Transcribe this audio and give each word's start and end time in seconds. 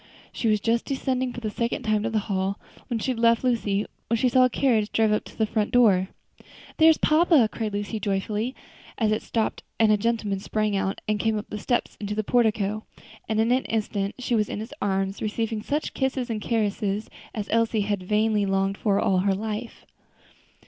She 0.33 0.47
was 0.47 0.59
just 0.59 0.85
descending 0.85 1.31
for 1.31 1.41
the 1.41 1.51
second 1.51 1.83
time 1.83 2.01
to 2.01 2.09
the 2.09 2.17
hall, 2.25 2.59
where 2.87 2.99
she 2.99 3.11
had 3.11 3.19
left 3.19 3.43
Lucy, 3.43 3.85
when 4.07 4.19
they 4.19 4.29
saw 4.29 4.45
a 4.45 4.49
carriage 4.49 4.91
drive 4.91 5.11
up 5.11 5.25
to 5.25 5.37
the 5.37 5.45
front 5.45 5.69
door. 5.69 6.07
"There's 6.77 6.97
papa!" 6.97 7.47
cried 7.51 7.73
Lucy, 7.73 7.99
joyfully, 7.99 8.55
as 8.97 9.11
it 9.11 9.21
stopped 9.21 9.61
and 9.79 9.91
a 9.91 9.97
gentleman 9.97 10.39
sprang 10.39 10.75
out 10.75 11.01
and 11.07 11.19
came 11.19 11.37
up 11.37 11.49
the 11.51 11.59
steps 11.59 11.97
into 12.01 12.15
the 12.15 12.23
portico; 12.23 12.83
and 13.29 13.39
in 13.39 13.51
an 13.51 13.65
instant 13.65 14.15
she 14.17 14.33
was 14.33 14.49
in 14.49 14.59
his 14.59 14.73
arms, 14.81 15.21
receiving 15.21 15.61
such 15.61 15.93
kisses 15.93 16.31
and 16.31 16.41
caresses 16.41 17.07
as 17.35 17.47
Elsie 17.51 17.81
had 17.81 18.01
vainly 18.01 18.47
longed 18.47 18.79
for 18.79 18.99
all 18.99 19.19
her 19.19 19.35
life. 19.35 19.85